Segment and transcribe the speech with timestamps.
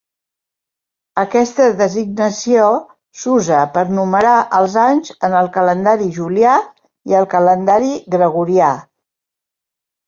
[1.23, 2.71] Aquesta designació
[3.25, 6.59] s'usa per numerar els anys en el calendari julià
[7.13, 8.75] i el calendari gregorià.